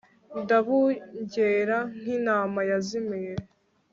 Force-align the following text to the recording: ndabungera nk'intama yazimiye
ndabungera 0.41 1.77
nk'intama 1.99 2.61
yazimiye 2.69 3.33